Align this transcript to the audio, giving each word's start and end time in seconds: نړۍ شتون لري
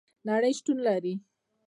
نړۍ 0.29 0.51
شتون 0.57 0.77
لري 0.87 1.13